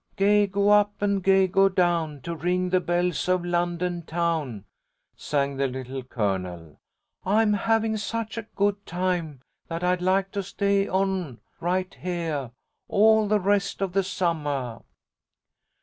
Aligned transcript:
"'Gay 0.15 0.47
go 0.47 0.71
up 0.71 0.99
and 0.99 1.23
gay 1.23 1.45
go 1.45 1.69
down 1.69 2.21
To 2.21 2.33
ring 2.35 2.71
the 2.71 2.79
bells 2.79 3.29
of 3.29 3.45
London 3.45 4.01
town," 4.01 4.65
sang 5.15 5.57
the 5.57 5.67
Little 5.67 6.01
Colonel. 6.01 6.79
"I 7.23 7.43
am 7.43 7.53
having 7.53 7.97
such 7.97 8.35
a 8.35 8.47
good 8.55 8.83
time 8.87 9.41
that 9.67 9.83
I'd 9.83 10.01
like 10.01 10.31
to 10.31 10.41
stay 10.41 10.87
on 10.87 11.39
right 11.59 11.93
heah 11.93 12.51
all 12.87 13.27
the 13.27 13.39
rest 13.39 13.79
of 13.79 13.93
the 13.93 14.01
summah." 14.01 14.81